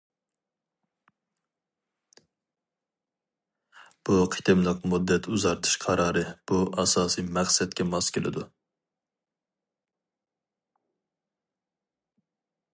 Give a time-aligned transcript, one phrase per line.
[4.09, 8.47] بۇ قېتىملىق مۇددەت ئۇزارتىش قارارى بۇ ئاساسىي مەقسەتكە ماس كېلىدۇ.